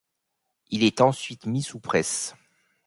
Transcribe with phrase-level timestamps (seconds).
[0.71, 2.33] Il est ensuite mis sous presse.